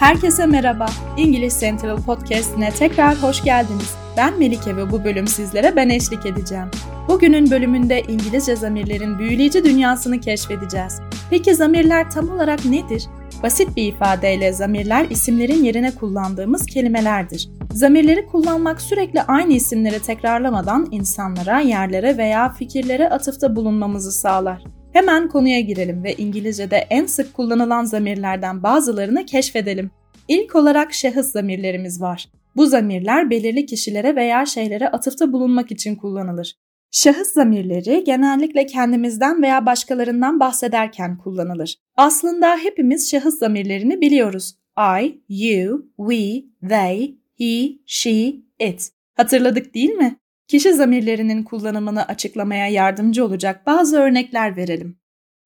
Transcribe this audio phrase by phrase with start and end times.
[0.00, 0.86] Herkese merhaba.
[1.16, 3.94] İngiliz Central Podcast'ine tekrar hoş geldiniz.
[4.16, 6.66] Ben Melike ve bu bölüm sizlere ben eşlik edeceğim.
[7.08, 11.00] Bugünün bölümünde İngilizce zamirlerin büyüleyici dünyasını keşfedeceğiz.
[11.30, 13.06] Peki zamirler tam olarak nedir?
[13.42, 17.48] Basit bir ifadeyle zamirler isimlerin yerine kullandığımız kelimelerdir.
[17.72, 24.62] Zamirleri kullanmak sürekli aynı isimleri tekrarlamadan insanlara, yerlere veya fikirlere atıfta bulunmamızı sağlar.
[24.92, 29.90] Hemen konuya girelim ve İngilizce'de en sık kullanılan zamirlerden bazılarını keşfedelim.
[30.30, 32.28] İlk olarak şahıs zamirlerimiz var.
[32.56, 36.56] Bu zamirler belirli kişilere veya şeylere atıfta bulunmak için kullanılır.
[36.90, 41.76] Şahıs zamirleri genellikle kendimizden veya başkalarından bahsederken kullanılır.
[41.96, 44.54] Aslında hepimiz şahıs zamirlerini biliyoruz.
[45.02, 48.90] I, you, we, they, he, she, it.
[49.14, 50.16] Hatırladık değil mi?
[50.48, 54.98] Kişi zamirlerinin kullanımını açıklamaya yardımcı olacak bazı örnekler verelim.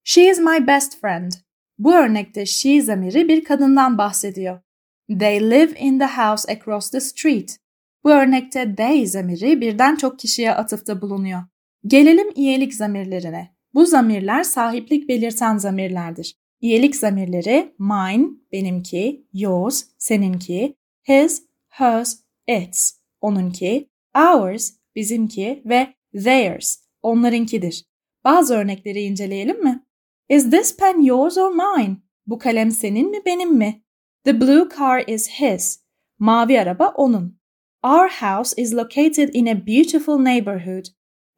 [0.05, 1.33] She is my best friend.
[1.79, 4.61] Bu örnekte she zamiri bir kadından bahsediyor.
[5.09, 7.59] They live in the house across the street.
[8.05, 11.43] Bu örnekte they zamiri birden çok kişiye atıfta bulunuyor.
[11.87, 13.55] Gelelim iyilik zamirlerine.
[13.75, 16.37] Bu zamirler sahiplik belirten zamirlerdir.
[16.61, 22.17] İyilik zamirleri mine, benimki, yours, seninki, his, hers,
[22.49, 27.85] its, onunki, ours, bizimki ve theirs, onlarınkidir.
[28.25, 29.85] Bazı örnekleri inceleyelim mi?
[30.29, 31.97] Is this pen yours or mine?
[32.27, 33.84] Bu kalem senin mi benim mi?
[34.25, 35.81] The blue car is his.
[36.19, 37.39] Mavi araba onun.
[37.83, 40.85] Our house is located in a beautiful neighborhood.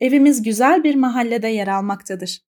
[0.01, 2.43] Evimiz güzel bir mahallede yer almaktadır.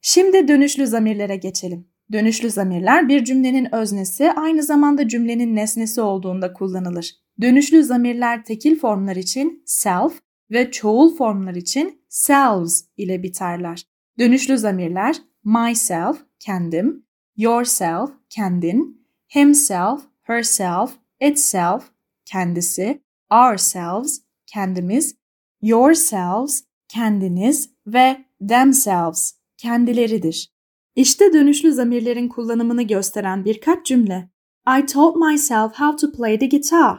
[0.00, 1.88] Şimdi dönüşlü zamirlere geçelim.
[2.12, 7.10] Dönüşlü zamirler bir cümlenin öznesi aynı zamanda cümlenin nesnesi olduğunda kullanılır.
[7.40, 13.86] Dönüşlü zamirler tekil formlar için self ve çoğul formlar için selves ile biterler.
[14.18, 19.03] Dönüşlü zamirler myself, kendim, yourself, kendin,
[19.34, 21.84] himself, herself, itself,
[22.24, 25.16] kendisi, ourselves, kendimiz,
[25.62, 30.54] yourselves, kendiniz ve themselves, kendileridir.
[30.96, 34.30] İşte dönüşlü zamirlerin kullanımını gösteren birkaç cümle.
[34.78, 36.98] I taught myself how to play the guitar.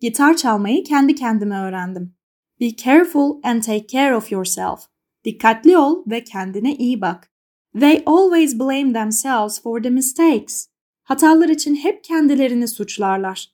[0.00, 2.14] Gitar çalmayı kendi kendime öğrendim.
[2.60, 4.80] Be careful and take care of yourself.
[5.24, 7.30] Dikkatli ol ve kendine iyi bak.
[7.80, 10.71] They always blame themselves for the mistakes.
[11.02, 13.52] Hatalar için hep kendilerini suçlarlar.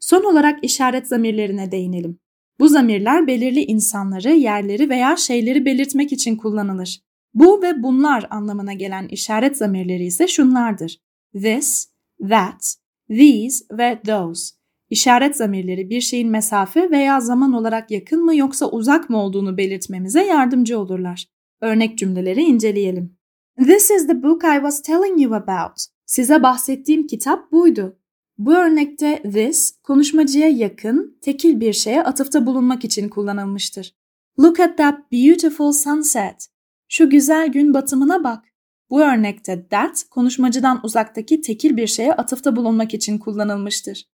[0.00, 2.18] Son olarak işaret zamirlerine değinelim.
[2.60, 7.00] Bu zamirler belirli insanları, yerleri veya şeyleri belirtmek için kullanılır.
[7.34, 10.98] Bu ve bunlar anlamına gelen işaret zamirleri ise şunlardır.
[11.32, 11.88] This,
[12.28, 12.74] that,
[13.08, 14.58] these ve those.
[14.90, 20.26] İşaret zamirleri bir şeyin mesafe veya zaman olarak yakın mı yoksa uzak mı olduğunu belirtmemize
[20.26, 21.26] yardımcı olurlar.
[21.60, 23.18] Örnek cümleleri inceleyelim.
[23.58, 25.97] This is the book I was telling you about.
[26.08, 27.98] Size bahsettiğim kitap buydu.
[28.38, 33.94] Bu örnekte this konuşmacıya yakın, tekil bir şeye atıfta bulunmak için kullanılmıştır.
[34.38, 36.48] Look at that beautiful sunset.
[36.88, 38.44] Şu güzel gün batımına bak.
[38.90, 44.08] Bu örnekte that konuşmacıdan uzaktaki tekil bir şeye atıfta bulunmak için kullanılmıştır.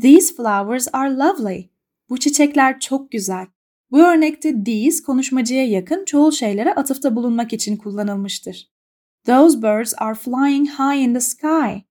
[0.00, 1.70] These flowers are lovely.
[2.08, 3.46] Bu çiçekler çok güzel.
[3.90, 8.70] Bu örnekte these konuşmacıya yakın çoğul şeylere atıfta bulunmak için kullanılmıştır.
[9.26, 11.82] Those birds are flying high in the sky.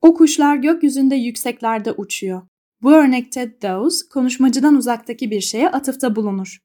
[0.00, 2.42] O kuşlar gökyüzünde yükseklerde uçuyor.
[2.82, 6.58] Bu örnekte those konuşmacıdan uzaktaki bir şeye atıfta bulunur.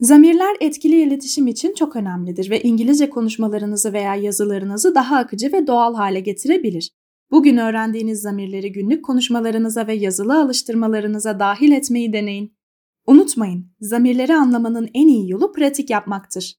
[0.00, 5.94] Zamirler etkili iletişim için çok önemlidir ve İngilizce konuşmalarınızı veya yazılarınızı daha akıcı ve doğal
[5.94, 6.90] hale getirebilir.
[7.30, 12.58] Bugün öğrendiğiniz zamirleri günlük konuşmalarınıza ve yazılı alıştırmalarınıza dahil etmeyi deneyin.
[13.06, 16.54] Unutmayın, zamirleri anlamanın en iyi yolu pratik yapmaktır.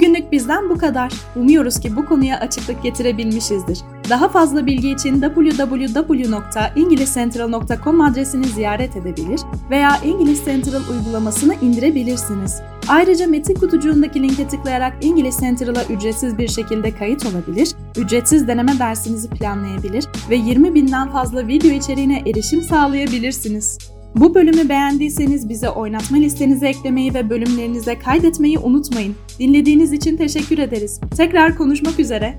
[0.00, 1.12] Bugünlük bizden bu kadar.
[1.36, 3.78] Umuyoruz ki bu konuya açıklık getirebilmişizdir.
[4.10, 9.40] Daha fazla bilgi için www.ingilizcentral.com adresini ziyaret edebilir
[9.70, 12.60] veya İngiliz Central uygulamasını indirebilirsiniz.
[12.88, 19.30] Ayrıca metin kutucuğundaki linke tıklayarak İngiliz Central'a ücretsiz bir şekilde kayıt olabilir, ücretsiz deneme dersinizi
[19.30, 23.78] planlayabilir ve 20 binden fazla video içeriğine erişim sağlayabilirsiniz.
[24.16, 29.14] Bu bölümü beğendiyseniz bize oynatma listenize eklemeyi ve bölümlerinize kaydetmeyi unutmayın.
[29.38, 31.00] Dinlediğiniz için teşekkür ederiz.
[31.16, 32.38] Tekrar konuşmak üzere.